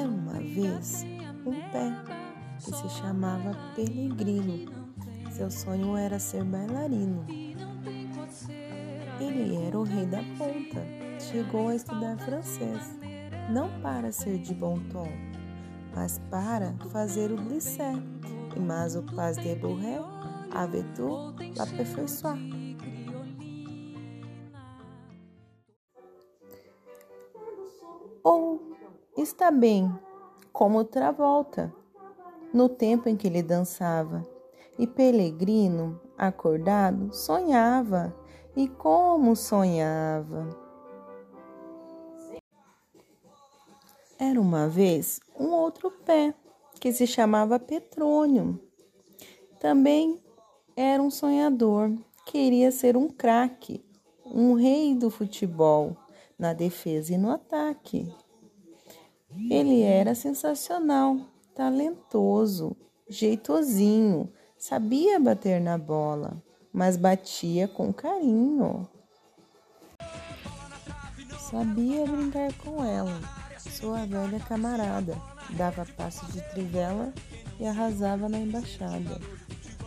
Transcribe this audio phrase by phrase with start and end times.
[0.00, 1.04] Era uma vez
[1.44, 1.92] um pé
[2.58, 4.72] que se chamava Pelegrino.
[5.30, 7.26] Seu sonho era ser bailarino.
[9.20, 10.82] Ele era o rei da ponta.
[11.20, 12.98] Chegou a estudar francês,
[13.50, 15.08] não para ser de bom tom,
[15.94, 17.92] mas para fazer o glissé.
[18.56, 20.00] E mais o pas de bourré
[20.50, 22.38] avait tout l'aperfeiçoar.
[28.22, 28.60] Ou
[29.16, 29.92] está bem,
[30.52, 31.72] como Travolta,
[32.52, 34.26] no tempo em que ele dançava.
[34.78, 38.14] E Pelegrino, acordado, sonhava,
[38.56, 40.48] e como sonhava.
[44.18, 46.34] Era uma vez um outro pé
[46.78, 48.60] que se chamava Petrônio.
[49.58, 50.20] Também
[50.76, 51.92] era um sonhador,
[52.26, 53.84] queria ser um craque,
[54.24, 55.96] um rei do futebol,
[56.40, 58.10] na defesa e no ataque.
[59.50, 61.18] Ele era sensacional,
[61.54, 62.74] talentoso,
[63.06, 68.88] jeitosinho, sabia bater na bola, mas batia com carinho.
[71.38, 73.20] Sabia brincar com ela,
[73.58, 77.12] sua velha camarada, dava passo de trivela
[77.58, 79.20] e arrasava na embaixada.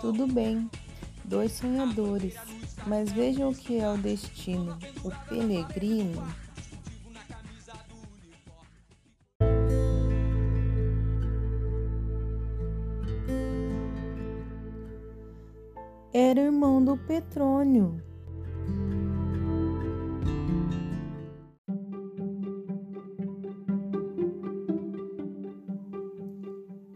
[0.00, 0.70] Tudo bem,
[1.24, 2.34] dois sonhadores,
[2.86, 4.78] mas vejam o que é o destino.
[5.04, 6.22] O Pelegrino
[16.12, 18.02] era irmão do Petrônio.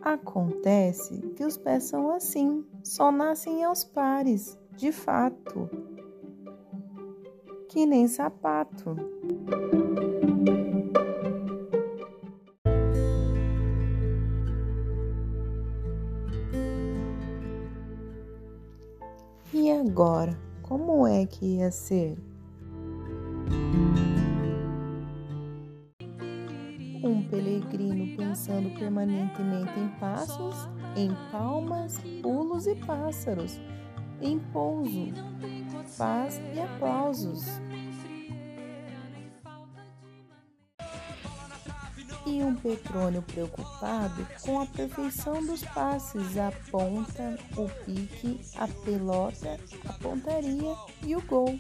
[0.03, 5.69] Acontece que os pés são assim, só nascem aos pares, de fato,
[7.69, 8.97] que nem sapato.
[19.53, 22.17] E agora, como é que ia ser?
[27.03, 33.61] Um pelegrino pensando permanentemente em passos, em palmas, pulos e pássaros,
[34.20, 35.12] em pouso,
[35.97, 37.44] paz e aplausos.
[42.26, 49.58] E um Petrônio preocupado com a perfeição dos passes, a ponta, o pique, a pelota,
[49.88, 51.58] a pontaria e o gol.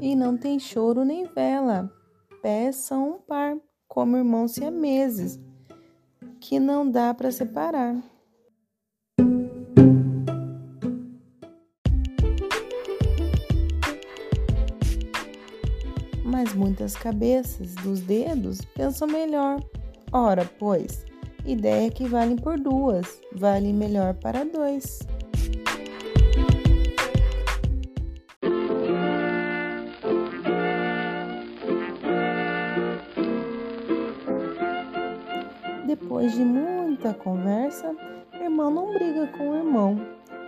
[0.00, 1.90] E não tem choro nem vela,
[2.72, 3.56] são um par,
[3.92, 5.38] como irmãos siameses,
[6.40, 7.94] que não dá para separar.
[16.24, 19.62] Mas muitas cabeças dos dedos pensam melhor.
[20.10, 21.04] Ora, pois,
[21.44, 25.00] ideia que valem por duas, vale melhor para dois.
[35.92, 37.94] Depois de muita conversa,
[38.40, 40.00] irmão não briga com o irmão.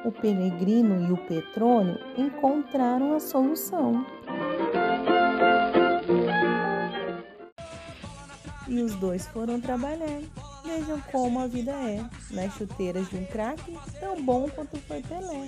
[0.02, 4.06] O Pelegrino e o Petrônio encontraram a solução.
[8.66, 10.22] E os dois foram trabalhar.
[10.64, 15.46] Vejam como a vida é, nas chuteiras de um craque, tão bom quanto foi Pelé.